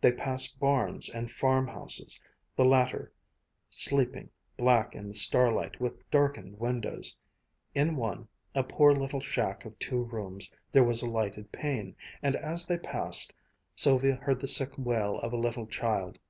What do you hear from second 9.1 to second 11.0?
shack of two rooms, there